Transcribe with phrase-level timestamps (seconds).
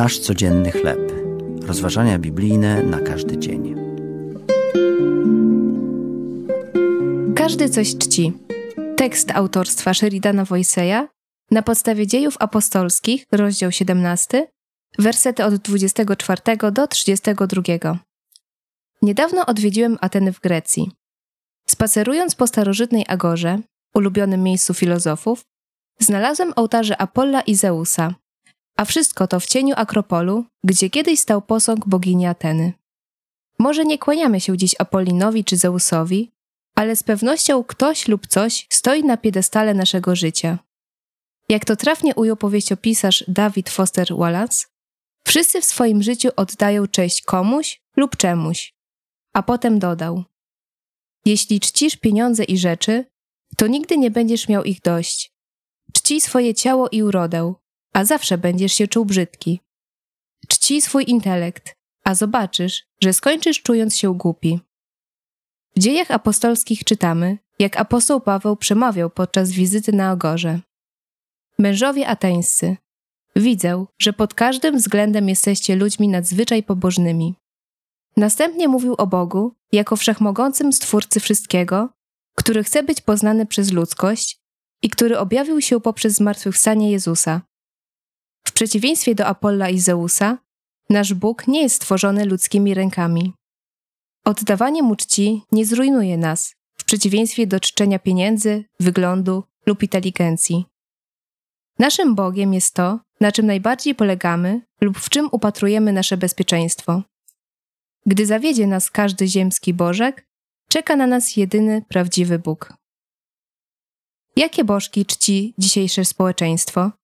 [0.00, 1.12] Nasz codzienny chleb.
[1.62, 3.74] Rozważania biblijne na każdy dzień.
[7.36, 8.32] Każdy coś czci.
[8.96, 11.08] Tekst autorstwa Sheridana Wojseja
[11.50, 14.46] na podstawie dziejów apostolskich, rozdział 17,
[14.98, 16.42] wersety od 24
[16.72, 17.62] do 32.
[19.02, 20.90] Niedawno odwiedziłem Ateny w Grecji.
[21.68, 23.58] Spacerując po starożytnej Agorze,
[23.94, 25.44] ulubionym miejscu filozofów,
[25.98, 28.14] znalazłem ołtarze Apolla i Zeusa,
[28.80, 32.72] a wszystko to w cieniu Akropolu, gdzie kiedyś stał posąg bogini Ateny.
[33.58, 36.30] Może nie kłaniamy się dziś Apollinowi czy Zeusowi,
[36.74, 40.58] ale z pewnością ktoś lub coś stoi na piedestale naszego życia.
[41.48, 44.66] Jak to trafnie ujął powieściopisarz David Foster Wallace,
[45.26, 48.74] wszyscy w swoim życiu oddają cześć komuś lub czemuś,
[49.32, 50.24] a potem dodał:
[51.24, 53.04] Jeśli czcisz pieniądze i rzeczy,
[53.56, 55.32] to nigdy nie będziesz miał ich dość.
[55.92, 57.54] Czci swoje ciało i urodę,
[57.92, 59.60] a zawsze będziesz się czuł brzydki.
[60.48, 61.74] Czci swój intelekt,
[62.04, 64.60] a zobaczysz, że skończysz czując się głupi.
[65.76, 70.60] W dziejach apostolskich czytamy, jak apostoł Paweł przemawiał podczas wizyty na Ogorze.
[71.58, 72.76] Mężowie ateńscy,
[73.36, 77.34] widzę, że pod każdym względem jesteście ludźmi nadzwyczaj pobożnymi.
[78.16, 81.88] Następnie mówił o Bogu jako wszechmogącym Stwórcy wszystkiego,
[82.36, 84.40] który chce być poznany przez ludzkość
[84.82, 87.40] i który objawił się poprzez zmartwychwstanie Jezusa.
[88.60, 90.38] Przeciwieństwie do Apolla i Zeusa,
[90.90, 93.32] nasz Bóg nie jest stworzony ludzkimi rękami.
[94.24, 100.64] Oddawanie mu czci nie zrujnuje nas, w przeciwieństwie do czczenia pieniędzy, wyglądu lub inteligencji.
[101.78, 107.02] Naszym Bogiem jest to, na czym najbardziej polegamy lub w czym upatrujemy nasze bezpieczeństwo.
[108.06, 110.26] Gdy zawiedzie nas każdy ziemski Bożek,
[110.68, 112.72] czeka na nas jedyny prawdziwy Bóg.
[114.36, 116.99] Jakie bożki czci dzisiejsze społeczeństwo?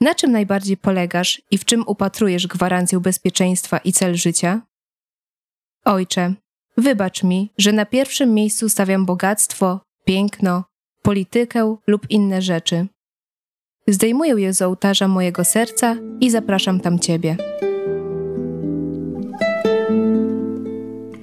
[0.00, 4.60] Na czym najbardziej polegasz i w czym upatrujesz gwarancję bezpieczeństwa i cel życia?
[5.84, 6.34] Ojcze,
[6.76, 10.64] wybacz mi, że na pierwszym miejscu stawiam bogactwo, piękno,
[11.02, 12.86] politykę lub inne rzeczy.
[13.88, 17.36] Zdejmuję je z ołtarza mojego serca i zapraszam tam Ciebie.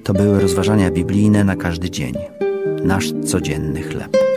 [0.04, 2.14] To były rozważania biblijne na każdy dzień.
[2.84, 4.27] Nasz codzienny chleb.